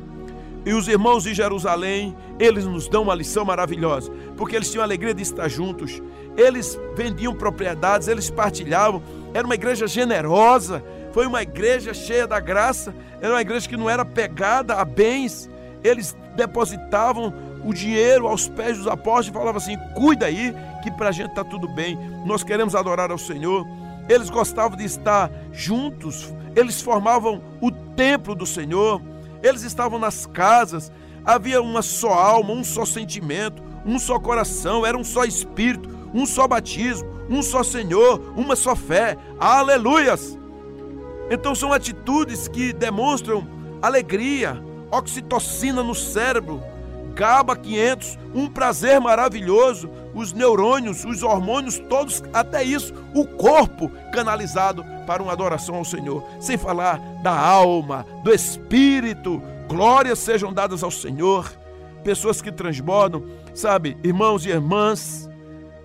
E 0.65 0.73
os 0.73 0.87
irmãos 0.87 1.23
de 1.23 1.33
Jerusalém, 1.33 2.15
eles 2.39 2.65
nos 2.65 2.87
dão 2.87 3.03
uma 3.03 3.15
lição 3.15 3.45
maravilhosa, 3.45 4.11
porque 4.35 4.55
eles 4.55 4.69
tinham 4.69 4.81
a 4.81 4.85
alegria 4.85 5.13
de 5.13 5.23
estar 5.23 5.47
juntos. 5.47 6.01
Eles 6.35 6.79
vendiam 6.95 7.33
propriedades, 7.33 8.07
eles 8.07 8.29
partilhavam. 8.29 9.01
Era 9.33 9.45
uma 9.45 9.55
igreja 9.55 9.87
generosa, 9.87 10.83
foi 11.13 11.25
uma 11.25 11.41
igreja 11.41 11.93
cheia 11.93 12.27
da 12.27 12.39
graça, 12.39 12.93
era 13.21 13.33
uma 13.33 13.41
igreja 13.41 13.67
que 13.67 13.77
não 13.77 13.89
era 13.89 14.05
pegada 14.05 14.75
a 14.75 14.85
bens. 14.85 15.49
Eles 15.87 16.15
depositavam 16.35 17.33
o 17.63 17.73
dinheiro 17.73 18.27
aos 18.27 18.47
pés 18.47 18.77
dos 18.77 18.87
apóstolos 18.87 19.27
e 19.27 19.31
falava 19.31 19.57
assim: 19.57 19.77
cuida 19.95 20.25
aí, 20.25 20.53
que 20.83 20.91
para 20.91 21.09
a 21.09 21.11
gente 21.11 21.29
está 21.29 21.43
tudo 21.43 21.67
bem, 21.67 21.97
nós 22.25 22.43
queremos 22.43 22.75
adorar 22.75 23.11
ao 23.11 23.17
Senhor. 23.17 23.65
Eles 24.09 24.29
gostavam 24.29 24.77
de 24.77 24.85
estar 24.85 25.29
juntos, 25.51 26.33
eles 26.55 26.81
formavam 26.81 27.41
o 27.61 27.71
templo 27.71 28.33
do 28.33 28.45
Senhor, 28.45 29.01
eles 29.43 29.63
estavam 29.63 29.99
nas 29.99 30.25
casas, 30.25 30.91
havia 31.25 31.61
uma 31.61 31.81
só 31.81 32.13
alma, 32.13 32.53
um 32.53 32.63
só 32.63 32.85
sentimento, 32.85 33.61
um 33.85 33.99
só 33.99 34.17
coração, 34.17 34.85
era 34.85 34.97
um 34.97 35.03
só 35.03 35.25
espírito, 35.25 35.89
um 36.13 36.25
só 36.25 36.47
batismo, 36.47 37.09
um 37.29 37.41
só 37.41 37.63
Senhor, 37.63 38.33
uma 38.37 38.55
só 38.55 38.75
fé. 38.75 39.17
Aleluias! 39.39 40.37
Então 41.29 41.53
são 41.53 41.73
atitudes 41.73 42.47
que 42.47 42.71
demonstram 42.71 43.45
alegria, 43.81 44.61
oxitocina 44.91 45.83
no 45.83 45.95
cérebro, 45.95 46.61
GABA 47.13 47.55
500, 47.55 48.19
um 48.35 48.47
prazer 48.47 49.01
maravilhoso, 49.01 49.89
os 50.13 50.33
neurônios, 50.33 51.03
os 51.03 51.23
hormônios, 51.23 51.79
todos, 51.89 52.23
até 52.31 52.63
isso, 52.63 52.93
o 53.13 53.25
corpo 53.25 53.91
canalizado 54.13 54.85
para 55.07 55.23
uma 55.23 55.31
adoração 55.31 55.75
ao 55.75 55.85
Senhor. 55.85 56.23
Sem 56.39 56.57
falar 56.57 56.99
da 57.23 57.35
alma, 57.35 58.05
do 58.23 58.31
espírito, 58.31 59.41
glórias 59.67 60.19
sejam 60.19 60.53
dadas 60.53 60.83
ao 60.83 60.91
Senhor. 60.91 61.51
Pessoas 62.03 62.41
que 62.41 62.51
transbordam, 62.51 63.23
sabe, 63.53 63.97
irmãos 64.03 64.45
e 64.45 64.49
irmãs, 64.49 65.27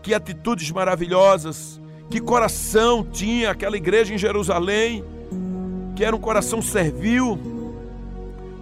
que 0.03 0.13
atitudes 0.13 0.71
maravilhosas, 0.71 1.81
que 2.11 2.21
coração 2.21 3.03
tinha 3.11 3.53
aquela 3.53 3.77
igreja 3.77 4.13
em 4.13 4.19
Jerusalém, 4.19 5.03
que 5.97 6.05
era 6.05 6.15
um 6.15 6.21
coração 6.21 6.61
servil, 6.61 7.39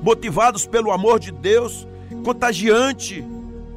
motivados 0.02 0.66
pelo 0.66 0.90
amor 0.90 1.18
de 1.18 1.30
Deus, 1.30 1.86
contagiante, 2.24 3.24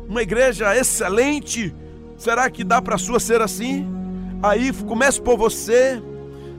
uma 0.08 0.22
igreja 0.22 0.76
excelente. 0.76 1.74
Será 2.18 2.50
que 2.50 2.64
dá 2.64 2.82
para 2.82 2.96
a 2.96 2.98
sua 2.98 3.20
ser 3.20 3.42
assim? 3.42 3.88
Aí 4.42 4.72
comece 4.74 5.22
por 5.22 5.38
você. 5.38 6.02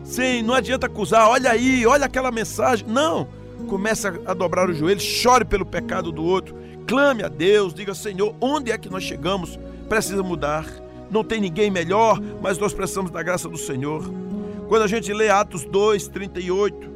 Sim, 0.03 0.43
não 0.43 0.55
adianta 0.55 0.87
acusar, 0.87 1.29
olha 1.29 1.51
aí, 1.51 1.87
olha 1.87 2.07
aquela 2.07 2.31
mensagem. 2.31 2.87
Não, 2.87 3.27
comece 3.69 4.07
a 4.07 4.35
dobrar 4.35 4.69
o 4.69 4.75
joelho, 4.75 5.01
chore 5.01 5.45
pelo 5.45 5.65
pecado 5.65 6.13
do 6.13 6.23
outro, 6.23 6.55
clame 6.87 7.23
a 7.23 7.29
Deus, 7.29 7.73
diga: 7.73 7.95
Senhor, 7.95 8.35
onde 8.41 8.71
é 8.71 8.79
que 8.79 8.91
nós 8.91 9.03
chegamos? 9.03 9.59
Precisa 9.89 10.23
mudar. 10.23 10.67
Não 11.11 11.23
tem 11.23 11.41
ninguém 11.41 11.71
melhor, 11.71 12.21
mas 12.43 12.59
nós 12.59 12.73
precisamos 12.75 13.11
da 13.11 13.23
graça 13.23 13.49
do 13.49 13.59
Senhor. 13.59 14.05
Quando 14.69 14.83
a 14.83 14.87
gente 14.87 15.13
lê 15.13 15.29
Atos 15.29 15.65
2, 15.65 16.09
38 16.09 16.91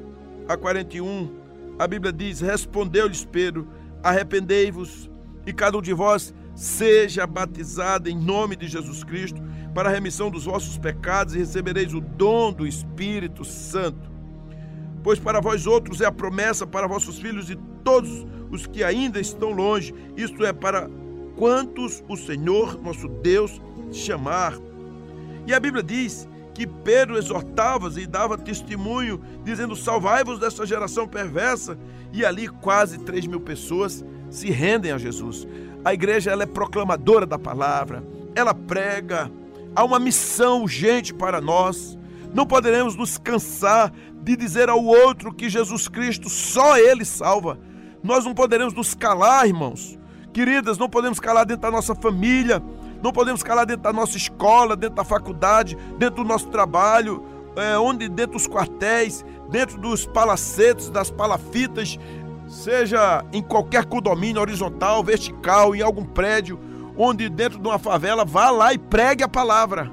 a 0.49 0.57
41, 0.57 1.38
a 1.79 1.87
Bíblia 1.87 2.13
diz: 2.13 2.41
Respondeu-lhes 2.41 3.25
Pedro: 3.25 3.69
arrependei-vos 4.03 5.11
e 5.47 5.53
cada 5.53 5.79
um 5.79 5.83
de 5.83 5.93
vós 5.93 6.35
seja 6.55 7.27
batizado 7.27 8.09
em 8.09 8.19
nome 8.19 8.57
de 8.57 8.67
Jesus 8.67 9.05
Cristo 9.05 9.41
para 9.73 9.89
a 9.89 9.93
remissão 9.93 10.31
dos 10.31 10.45
vossos 10.45 10.77
pecados 10.77 11.35
e 11.35 11.39
recebereis 11.39 11.95
o 11.95 12.01
dom 12.01 12.53
do 12.53 12.67
Espírito 12.67 13.45
Santo. 13.45 14.11
Pois 15.03 15.21
para 15.21 15.41
vós 15.41 15.67
outros 15.67 16.01
é 16.01 16.07
a 16.07 16.13
promessa 16.13 16.67
para 16.67 16.89
vossos 16.89 17.19
filhos 17.19 17.49
e 17.49 17.57
todos 17.85 18.27
os 18.51 18.67
que 18.67 18.83
ainda 18.83 19.21
estão 19.21 19.53
longe, 19.53 19.95
isto 20.17 20.45
é, 20.45 20.53
para 20.53 20.91
quantos 21.37 22.03
o 22.09 22.17
Senhor 22.17 22.83
nosso 22.83 23.09
Deus 23.09 23.61
chamar. 23.93 24.55
E 25.47 25.55
a 25.55 25.61
Bíblia 25.61 25.83
diz 25.83 26.29
que 26.59 26.67
Pedro 26.67 27.17
exortava 27.17 27.89
e 28.01 28.05
dava 28.05 28.37
testemunho, 28.37 29.23
dizendo: 29.45 29.77
Salvai-vos 29.77 30.41
dessa 30.41 30.67
geração 30.67 31.07
perversa. 31.07 31.79
E 32.13 32.25
ali 32.25 32.49
quase 32.49 32.99
3 32.99 33.29
mil 33.29 33.39
pessoas 33.39 34.05
se 34.29 34.51
rendem 34.51 34.91
a 34.91 34.99
Jesus. 34.99 35.47
A 35.85 35.95
igreja 35.95 36.33
ela 36.33 36.43
é 36.43 36.47
proclamadora 36.47 37.25
da 37.25 37.39
palavra, 37.39 38.03
ela 38.35 38.53
prega, 38.53 39.31
há 39.77 39.85
uma 39.85 40.01
missão 40.01 40.63
urgente 40.63 41.15
para 41.15 41.41
nós. 41.41 41.97
Não 42.35 42.45
poderemos 42.45 42.97
nos 42.97 43.19
cansar 43.19 43.93
de 44.21 44.35
dizer 44.35 44.69
ao 44.69 44.85
outro 44.85 45.33
que 45.33 45.49
Jesus 45.49 45.87
Cristo 45.87 46.29
só 46.29 46.77
Ele 46.77 47.05
salva. 47.05 47.57
Nós 48.03 48.25
não 48.25 48.35
poderemos 48.35 48.75
nos 48.75 48.95
calar, 48.95 49.47
irmãos. 49.47 49.97
Queridas, 50.33 50.77
não 50.77 50.91
podemos 50.91 51.21
calar 51.21 51.47
dentro 51.47 51.63
da 51.63 51.71
nossa 51.71 51.95
família, 51.95 52.61
não 53.03 53.13
podemos 53.13 53.43
calar 53.43 53.67
dentro 53.67 53.83
da 53.83 53.93
nossa 53.93 54.17
escola, 54.17 54.77
dentro 54.77 54.97
da 54.97 55.05
faculdade, 55.05 55.77
dentro 55.99 56.23
do 56.23 56.29
nosso 56.29 56.49
trabalho, 56.49 57.25
é, 57.57 57.79
onde 57.79 58.09
dentro 58.09 58.33
dos 58.33 58.47
quartéis, 58.47 59.25
dentro 59.51 59.79
dos 59.79 60.07
palacetes, 60.07 60.91
das 60.91 61.11
palafitas, 61.11 61.99
seja 62.49 63.25
em 63.33 63.43
qualquer 63.43 63.85
condomínio 63.85 64.41
horizontal, 64.41 65.03
vertical, 65.03 65.75
em 65.75 65.83
algum 65.83 66.05
prédio, 66.05 66.59
onde 66.97 67.29
dentro 67.29 67.59
de 67.59 67.69
uma 67.69 67.79
favela, 67.79 68.25
vá 68.25 68.51
lá 68.51 68.73
e 68.73 68.79
pregue 68.79 69.23
a 69.23 69.29
palavra. 69.29 69.91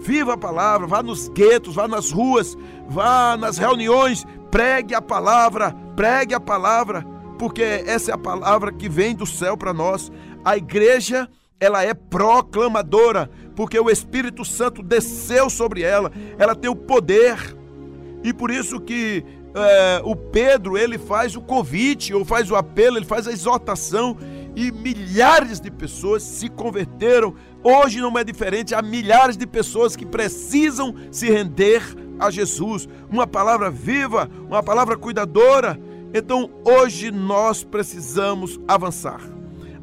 Viva 0.00 0.34
a 0.34 0.38
palavra, 0.38 0.86
vá 0.86 1.02
nos 1.02 1.28
guetos, 1.28 1.74
vá 1.74 1.88
nas 1.88 2.10
ruas, 2.10 2.56
vá 2.88 3.36
nas 3.36 3.58
reuniões, 3.58 4.24
pregue 4.50 4.94
a 4.94 5.02
palavra, 5.02 5.74
pregue 5.96 6.34
a 6.34 6.40
palavra, 6.40 7.04
porque 7.38 7.62
essa 7.62 8.12
é 8.12 8.14
a 8.14 8.18
palavra 8.18 8.72
que 8.72 8.88
vem 8.88 9.14
do 9.14 9.26
céu 9.26 9.56
para 9.56 9.72
nós. 9.72 10.12
A 10.44 10.56
igreja, 10.56 11.28
ela 11.60 11.84
é 11.84 11.92
proclamadora, 11.92 13.30
porque 13.56 13.78
o 13.78 13.90
Espírito 13.90 14.44
Santo 14.44 14.82
desceu 14.82 15.50
sobre 15.50 15.82
ela, 15.82 16.12
ela 16.38 16.54
tem 16.54 16.70
o 16.70 16.76
poder. 16.76 17.56
E 18.22 18.32
por 18.32 18.50
isso 18.50 18.80
que 18.80 19.24
é, 19.54 20.00
o 20.04 20.14
Pedro, 20.14 20.78
ele 20.78 20.98
faz 20.98 21.34
o 21.34 21.40
convite, 21.40 22.14
ou 22.14 22.24
faz 22.24 22.50
o 22.50 22.56
apelo, 22.56 22.96
ele 22.96 23.06
faz 23.06 23.26
a 23.26 23.32
exortação, 23.32 24.16
e 24.54 24.70
milhares 24.70 25.60
de 25.60 25.70
pessoas 25.70 26.22
se 26.22 26.48
converteram. 26.48 27.34
Hoje 27.62 28.00
não 28.00 28.16
é 28.18 28.24
diferente, 28.24 28.74
há 28.74 28.82
milhares 28.82 29.36
de 29.36 29.46
pessoas 29.46 29.96
que 29.96 30.06
precisam 30.06 30.94
se 31.10 31.30
render 31.30 31.82
a 32.18 32.30
Jesus. 32.30 32.88
Uma 33.10 33.26
palavra 33.26 33.70
viva, 33.70 34.28
uma 34.48 34.62
palavra 34.62 34.96
cuidadora. 34.96 35.78
Então 36.12 36.50
hoje 36.64 37.10
nós 37.10 37.62
precisamos 37.62 38.58
avançar. 38.66 39.37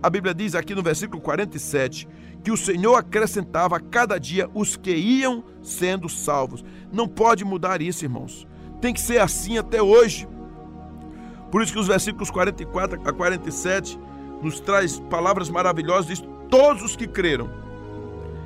A 0.06 0.10
Bíblia 0.12 0.36
diz 0.36 0.54
aqui 0.54 0.76
no 0.76 0.84
versículo 0.84 1.20
47 1.20 2.08
que 2.44 2.52
o 2.52 2.58
Senhor 2.58 2.94
acrescentava 2.94 3.78
a 3.78 3.80
cada 3.80 4.20
dia 4.20 4.48
os 4.54 4.76
que 4.76 4.96
iam 4.96 5.44
sendo 5.64 6.08
salvos. 6.08 6.64
Não 6.94 7.08
pode 7.08 7.44
mudar 7.44 7.82
isso, 7.82 8.06
irmãos. 8.06 8.48
Tem 8.80 8.94
que 8.94 9.02
ser 9.02 9.18
assim 9.18 9.58
até 9.58 9.82
hoje. 9.82 10.28
Por 11.50 11.64
isso 11.64 11.74
que 11.74 11.80
os 11.80 11.88
versículos 11.88 12.30
44 12.30 13.02
a 13.04 13.12
47 13.12 14.00
nos 14.44 14.60
traz 14.60 15.00
palavras 15.10 15.50
maravilhosas, 15.50 16.06
diz, 16.06 16.24
todos 16.52 16.84
os 16.84 16.96
que 16.96 17.08
creram 17.08 17.50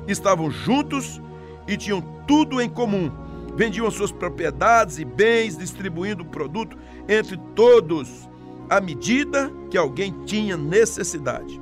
estavam 0.08 0.50
juntos 0.50 1.20
e 1.68 1.76
tinham 1.76 2.00
tudo 2.26 2.58
em 2.58 2.70
comum. 2.70 3.12
Vendiam 3.54 3.90
suas 3.90 4.10
propriedades 4.10 4.98
e 4.98 5.04
bens, 5.04 5.58
distribuindo 5.58 6.22
o 6.22 6.26
produto 6.26 6.74
entre 7.06 7.36
todos, 7.54 8.30
à 8.70 8.80
medida 8.80 9.52
que 9.68 9.76
alguém 9.76 10.14
tinha 10.24 10.56
necessidade. 10.56 11.60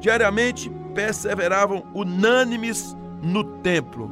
Diariamente 0.00 0.70
perseveravam 0.94 1.84
unânimes 1.92 2.96
no 3.20 3.42
templo. 3.42 4.08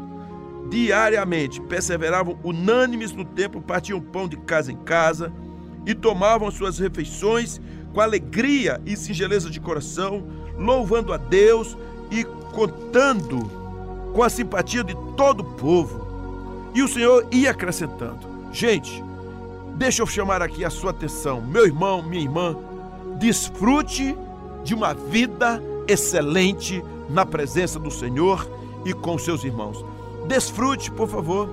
Diariamente 0.68 1.60
perseveravam 1.60 2.36
unânimes 2.42 3.12
no 3.12 3.24
templo, 3.24 3.62
partiam 3.62 4.00
pão 4.00 4.26
de 4.26 4.36
casa 4.36 4.72
em 4.72 4.76
casa 4.78 5.32
e 5.86 5.94
tomavam 5.94 6.50
suas 6.50 6.78
refeições 6.78 7.60
com 7.92 8.00
alegria 8.00 8.80
e 8.84 8.96
singeleza 8.96 9.48
de 9.48 9.60
coração, 9.60 10.26
louvando 10.58 11.12
a 11.12 11.16
Deus 11.16 11.76
e 12.10 12.24
contando 12.52 13.48
com 14.12 14.22
a 14.22 14.28
simpatia 14.28 14.82
de 14.82 14.96
todo 15.16 15.40
o 15.40 15.44
povo. 15.54 16.04
E 16.74 16.82
o 16.82 16.88
Senhor 16.88 17.26
ia 17.30 17.52
acrescentando: 17.52 18.26
Gente, 18.52 19.04
deixa 19.74 20.02
eu 20.02 20.06
chamar 20.06 20.42
aqui 20.42 20.64
a 20.64 20.70
sua 20.70 20.90
atenção, 20.90 21.40
meu 21.40 21.66
irmão, 21.66 22.02
minha 22.02 22.22
irmã, 22.22 22.56
desfrute 23.18 24.16
de 24.62 24.74
uma 24.74 24.94
vida 24.94 25.62
excelente 25.86 26.82
na 27.08 27.26
presença 27.26 27.78
do 27.78 27.90
Senhor 27.90 28.48
e 28.84 28.92
com 28.92 29.18
seus 29.18 29.44
irmãos. 29.44 29.84
Desfrute, 30.26 30.90
por 30.90 31.08
favor. 31.08 31.48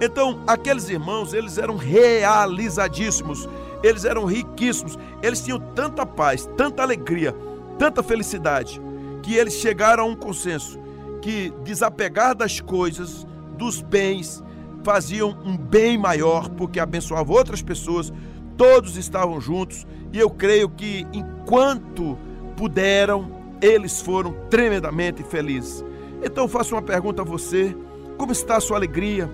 Então, 0.00 0.40
aqueles 0.46 0.88
irmãos, 0.88 1.32
eles 1.32 1.58
eram 1.58 1.76
realizadíssimos, 1.76 3.48
eles 3.82 4.04
eram 4.04 4.24
riquíssimos, 4.24 4.98
eles 5.22 5.40
tinham 5.40 5.60
tanta 5.74 6.04
paz, 6.06 6.48
tanta 6.56 6.82
alegria, 6.82 7.34
tanta 7.78 8.02
felicidade, 8.02 8.80
que 9.22 9.34
eles 9.34 9.54
chegaram 9.54 10.04
a 10.04 10.06
um 10.06 10.16
consenso 10.16 10.78
que 11.20 11.52
desapegar 11.62 12.34
das 12.34 12.60
coisas, 12.60 13.26
dos 13.56 13.80
bens, 13.80 14.42
faziam 14.84 15.36
um 15.44 15.56
bem 15.56 15.96
maior, 15.98 16.48
porque 16.50 16.78
abençoavam 16.78 17.34
outras 17.34 17.62
pessoas, 17.62 18.12
todos 18.56 18.96
estavam 18.96 19.40
juntos, 19.40 19.86
e 20.12 20.18
eu 20.18 20.30
creio 20.30 20.68
que 20.68 21.06
enquanto 21.12 22.18
puderam, 22.56 23.42
eles 23.60 24.00
foram 24.00 24.32
tremendamente 24.50 25.22
felizes. 25.24 25.84
Então 26.22 26.44
eu 26.44 26.48
faço 26.48 26.74
uma 26.74 26.82
pergunta 26.82 27.22
a 27.22 27.24
você: 27.24 27.74
como 28.16 28.30
está 28.30 28.56
a 28.56 28.60
sua 28.60 28.76
alegria? 28.76 29.28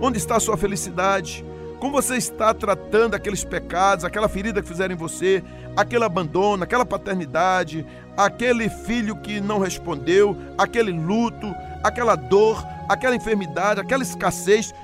Onde 0.00 0.18
está 0.18 0.36
a 0.36 0.40
sua 0.40 0.56
felicidade? 0.56 1.44
Como 1.78 1.92
você 1.92 2.16
está 2.16 2.52
tratando 2.52 3.14
aqueles 3.14 3.42
pecados, 3.42 4.04
aquela 4.04 4.28
ferida 4.28 4.60
que 4.60 4.68
fizeram 4.68 4.94
em 4.94 4.98
você, 4.98 5.42
aquele 5.74 6.04
abandono, 6.04 6.62
aquela 6.62 6.84
paternidade, 6.84 7.86
aquele 8.16 8.68
filho 8.68 9.16
que 9.16 9.40
não 9.40 9.58
respondeu, 9.58 10.36
aquele 10.58 10.92
luto, 10.92 11.54
aquela 11.82 12.16
dor, 12.16 12.62
aquela 12.88 13.16
enfermidade, 13.16 13.80
aquela 13.80 14.02
escassez, 14.02 14.74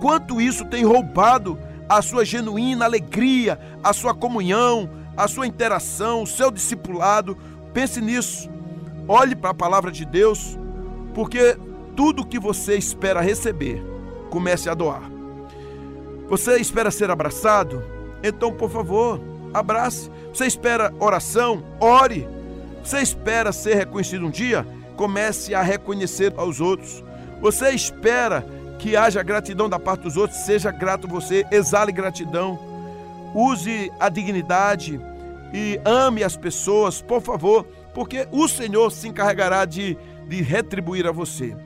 quanto 0.00 0.40
isso 0.40 0.64
tem 0.64 0.84
roubado 0.84 1.58
a 1.88 2.02
sua 2.02 2.24
genuína 2.24 2.84
alegria, 2.84 3.58
a 3.82 3.92
sua 3.92 4.14
comunhão, 4.14 4.90
a 5.16 5.26
sua 5.26 5.46
interação, 5.46 6.22
o 6.22 6.26
seu 6.26 6.50
discipulado. 6.50 7.36
Pense 7.72 8.00
nisso. 8.00 8.50
Olhe 9.06 9.34
para 9.34 9.50
a 9.50 9.54
palavra 9.54 9.90
de 9.90 10.04
Deus, 10.04 10.58
porque 11.14 11.56
tudo 11.96 12.26
que 12.26 12.38
você 12.38 12.76
espera 12.76 13.20
receber, 13.20 13.82
comece 14.30 14.68
a 14.68 14.74
doar. 14.74 15.10
Você 16.28 16.58
espera 16.58 16.90
ser 16.90 17.10
abraçado? 17.10 17.82
Então, 18.22 18.52
por 18.52 18.70
favor, 18.70 19.20
abrace. 19.54 20.10
Você 20.32 20.46
espera 20.46 20.92
oração? 21.00 21.64
Ore. 21.80 22.28
Você 22.84 23.00
espera 23.00 23.50
ser 23.50 23.74
reconhecido 23.74 24.26
um 24.26 24.30
dia? 24.30 24.66
Comece 24.94 25.54
a 25.54 25.62
reconhecer 25.62 26.34
aos 26.36 26.60
outros. 26.60 27.02
Você 27.40 27.70
espera 27.70 28.44
que 28.78 28.96
haja 28.96 29.22
gratidão 29.22 29.68
da 29.68 29.78
parte 29.78 30.02
dos 30.02 30.16
outros? 30.16 30.40
Seja 30.40 30.70
grato 30.70 31.08
você, 31.08 31.44
exale 31.50 31.92
gratidão. 31.92 32.58
Use 33.34 33.92
a 33.98 34.08
dignidade 34.08 35.00
e 35.52 35.80
ame 35.84 36.22
as 36.22 36.36
pessoas, 36.36 37.02
por 37.02 37.20
favor, 37.20 37.66
porque 37.94 38.28
o 38.30 38.46
Senhor 38.48 38.90
se 38.90 39.08
encarregará 39.08 39.64
de, 39.64 39.96
de 40.28 40.42
retribuir 40.42 41.06
a 41.06 41.12
você. 41.12 41.56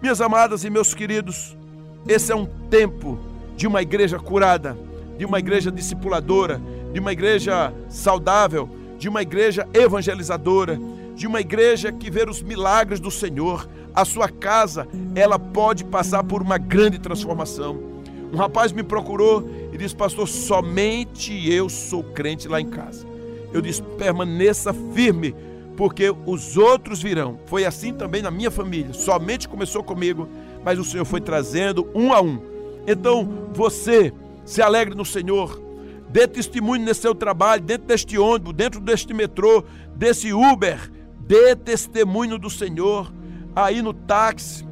Minhas 0.00 0.20
amadas 0.20 0.64
e 0.64 0.70
meus 0.70 0.94
queridos, 0.94 1.56
esse 2.06 2.32
é 2.32 2.36
um 2.36 2.46
tempo 2.46 3.18
de 3.56 3.66
uma 3.66 3.82
igreja 3.82 4.18
curada, 4.18 4.76
de 5.18 5.24
uma 5.24 5.38
igreja 5.38 5.70
discipuladora, 5.70 6.60
de 6.92 7.00
uma 7.00 7.12
igreja 7.12 7.72
saudável, 7.88 8.68
de 8.98 9.08
uma 9.08 9.22
igreja 9.22 9.68
evangelizadora, 9.72 10.78
de 11.20 11.26
uma 11.26 11.38
igreja 11.40 11.92
que 11.92 12.10
vê 12.10 12.24
os 12.26 12.40
milagres 12.42 12.98
do 12.98 13.10
Senhor. 13.10 13.68
A 13.94 14.06
sua 14.06 14.26
casa, 14.26 14.88
ela 15.14 15.38
pode 15.38 15.84
passar 15.84 16.24
por 16.24 16.40
uma 16.40 16.56
grande 16.56 16.98
transformação. 16.98 17.78
Um 18.32 18.36
rapaz 18.36 18.72
me 18.72 18.82
procurou 18.82 19.46
e 19.70 19.76
disse: 19.76 19.94
Pastor, 19.94 20.26
somente 20.26 21.52
eu 21.52 21.68
sou 21.68 22.02
crente 22.02 22.48
lá 22.48 22.58
em 22.58 22.70
casa. 22.70 23.06
Eu 23.52 23.60
disse: 23.60 23.82
permaneça 23.82 24.72
firme, 24.94 25.34
porque 25.76 26.10
os 26.24 26.56
outros 26.56 27.02
virão. 27.02 27.38
Foi 27.44 27.66
assim 27.66 27.92
também 27.92 28.22
na 28.22 28.30
minha 28.30 28.50
família. 28.50 28.94
Somente 28.94 29.46
começou 29.46 29.84
comigo, 29.84 30.26
mas 30.64 30.78
o 30.78 30.84
Senhor 30.84 31.04
foi 31.04 31.20
trazendo 31.20 31.86
um 31.94 32.14
a 32.14 32.22
um 32.22 32.50
então 32.86 33.28
você 33.52 34.12
se 34.44 34.62
alegre 34.62 34.94
no 34.94 35.04
Senhor. 35.04 35.60
Dê 36.08 36.26
testemunho 36.26 36.84
nesse 36.84 37.02
seu 37.02 37.14
trabalho, 37.14 37.62
dentro 37.62 37.86
deste 37.86 38.18
ônibus, 38.18 38.52
dentro 38.52 38.80
deste 38.80 39.14
metrô, 39.14 39.62
desse 39.94 40.32
Uber. 40.32 40.90
Dê 41.30 41.54
testemunho 41.54 42.36
do 42.36 42.50
Senhor 42.50 43.14
aí 43.54 43.82
no 43.82 43.94
táxi, 43.94 44.66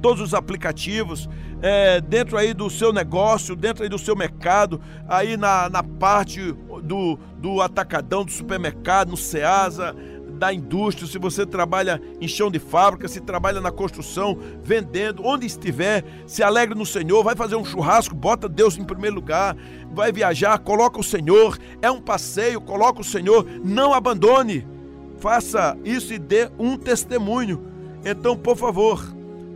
todos 0.00 0.22
os 0.22 0.32
aplicativos, 0.32 1.28
é, 1.60 2.00
dentro 2.00 2.38
aí 2.38 2.54
do 2.54 2.70
seu 2.70 2.92
negócio, 2.92 3.56
dentro 3.56 3.82
aí 3.82 3.88
do 3.88 3.98
seu 3.98 4.14
mercado, 4.14 4.80
aí 5.08 5.36
na, 5.36 5.68
na 5.68 5.82
parte 5.82 6.52
do, 6.84 7.18
do 7.36 7.60
atacadão, 7.60 8.24
do 8.24 8.30
supermercado, 8.30 9.10
no 9.10 9.16
Ceasa, 9.16 9.92
da 10.38 10.54
indústria, 10.54 11.08
se 11.08 11.18
você 11.18 11.44
trabalha 11.44 12.00
em 12.20 12.28
chão 12.28 12.48
de 12.48 12.60
fábrica, 12.60 13.08
se 13.08 13.20
trabalha 13.20 13.60
na 13.60 13.72
construção, 13.72 14.38
vendendo, 14.62 15.26
onde 15.26 15.46
estiver, 15.46 16.04
se 16.28 16.44
alegre 16.44 16.78
no 16.78 16.86
Senhor, 16.86 17.24
vai 17.24 17.34
fazer 17.34 17.56
um 17.56 17.64
churrasco, 17.64 18.14
bota 18.14 18.48
Deus 18.48 18.78
em 18.78 18.84
primeiro 18.84 19.16
lugar, 19.16 19.56
vai 19.90 20.12
viajar, 20.12 20.60
coloca 20.60 21.00
o 21.00 21.02
Senhor, 21.02 21.58
é 21.82 21.90
um 21.90 22.00
passeio, 22.00 22.60
coloca 22.60 23.00
o 23.00 23.04
Senhor, 23.04 23.44
não 23.64 23.92
abandone. 23.92 24.70
Faça 25.22 25.78
isso 25.84 26.12
e 26.12 26.18
dê 26.18 26.50
um 26.58 26.76
testemunho. 26.76 27.64
Então, 28.04 28.36
por 28.36 28.56
favor, 28.56 29.02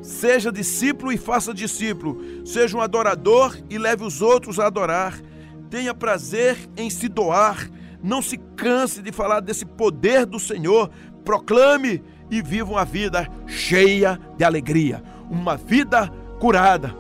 seja 0.01 0.51
discípulo 0.51 1.13
e 1.13 1.19
faça 1.19 1.53
discípulo. 1.53 2.47
Seja 2.47 2.77
um 2.77 2.81
adorador 2.81 3.55
e 3.69 3.77
leve 3.77 4.03
os 4.03 4.23
outros 4.23 4.59
a 4.59 4.67
adorar. 4.67 5.21
Tenha 5.69 5.93
prazer 5.93 6.57
em 6.77 6.89
se 6.89 7.09
doar 7.09 7.69
não 8.07 8.23
se 8.23 8.37
canse 8.37 9.03
de 9.03 9.11
falar 9.11 9.41
desse 9.41 9.67
poder 9.67 10.25
do 10.25 10.39
Senhor. 10.39 10.91
Proclame 11.25 12.03
e 12.31 12.41
viva 12.41 12.71
uma 12.71 12.85
vida 12.85 13.29
cheia 13.47 14.19
de 14.37 14.45
alegria, 14.45 15.03
uma 15.29 15.57
vida 15.57 16.09
curada. 16.39 16.95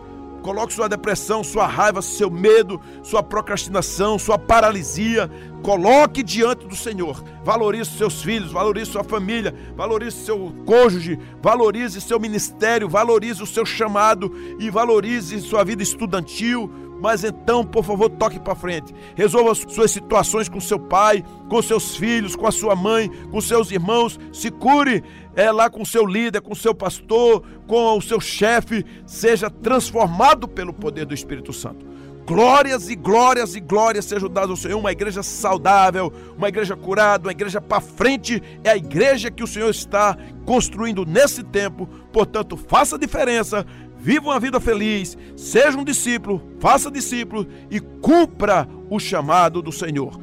Coloque 0.47 0.73
sua 0.73 0.89
depressão, 0.89 1.43
sua 1.43 1.67
raiva, 1.67 2.01
seu 2.01 2.31
medo, 2.31 2.81
sua 3.03 3.21
procrastinação, 3.21 4.17
sua 4.17 4.39
paralisia. 4.39 5.29
Coloque 5.61 6.23
diante 6.23 6.69
do 6.69 6.77
Senhor. 6.77 7.21
Valorize 7.43 7.91
seus 7.99 8.23
filhos, 8.23 8.53
valorize 8.53 8.93
sua 8.93 9.03
família, 9.03 9.53
valorize 9.77 10.25
seu 10.25 10.55
cônjuge, 10.65 11.19
valorize 11.43 12.01
seu 12.01 12.21
ministério, 12.21 12.89
valorize 12.89 13.43
o 13.43 13.47
seu 13.47 13.67
chamado 13.67 14.33
e 14.61 14.71
valorize 14.71 15.41
sua 15.41 15.65
vida 15.65 15.83
estudantil 15.83 16.86
mas 17.01 17.25
então, 17.25 17.65
por 17.65 17.85
favor, 17.85 18.09
toque 18.09 18.41
para 18.41 18.55
frente. 18.55 18.95
Resolva 19.15 19.55
suas 19.55 19.91
situações 19.91 20.49
com 20.49 20.61
seu 20.61 20.79
pai, 20.79 21.25
com 21.49 21.61
seus 21.61 21.97
filhos, 21.97 22.35
com 22.35 22.47
a 22.47 22.53
sua 22.53 22.75
mãe, 22.75 23.11
com 23.31 23.41
seus 23.41 23.71
irmãos. 23.71 24.19
Se 24.33 24.51
cure 24.51 25.05
é 25.35 25.53
lá 25.53 25.69
com 25.69 25.85
seu 25.85 26.07
líder, 26.07 26.41
com 26.41 26.55
seu 26.55 26.75
pastor, 26.75 27.43
com 27.67 27.97
o 27.97 28.03
seu 28.03 28.21
chefe. 28.21 28.85
Seja 29.07 29.51
transformado 29.51 30.49
pelo 30.49 30.73
poder 30.73 31.05
do 31.05 31.15
Espírito 31.15 31.53
Santo. 31.53 31.97
Glórias 32.27 32.89
e 32.89 32.97
glórias 32.97 33.55
e 33.55 33.61
glórias 33.61 34.05
sejam 34.05 34.29
dadas 34.29 34.51
ao 34.51 34.57
Senhor. 34.57 34.77
Uma 34.77 34.91
igreja 34.91 35.23
saudável, 35.23 36.13
uma 36.37 36.49
igreja 36.49 36.75
curada, 36.75 37.29
uma 37.29 37.31
igreja 37.31 37.61
para 37.61 37.81
frente. 37.81 38.43
É 38.65 38.71
a 38.71 38.77
igreja 38.77 39.31
que 39.31 39.45
o 39.45 39.47
Senhor 39.47 39.71
está 39.71 40.17
construindo 40.45 41.07
nesse 41.07 41.45
tempo. 41.45 41.87
Portanto, 42.13 42.57
faça 42.57 42.97
a 42.97 42.99
diferença. 42.99 43.65
Viva 44.07 44.29
uma 44.29 44.39
vida 44.39 44.61
feliz, 44.61 45.19
seja 45.35 45.77
um 45.77 45.83
discípulo, 45.83 46.41
faça 46.61 46.93
discípulo 46.93 47.45
e 47.69 47.81
cumpra 47.81 48.69
o 48.89 49.01
chamado 49.01 49.61
do 49.61 49.73
Senhor. 49.73 50.17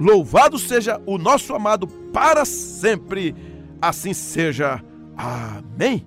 Louvado 0.00 0.58
seja 0.58 0.98
o 1.04 1.18
nosso 1.18 1.54
amado 1.54 1.86
para 1.86 2.46
sempre. 2.46 3.36
Assim 3.82 4.14
seja. 4.14 4.82
Amém. 5.14 6.06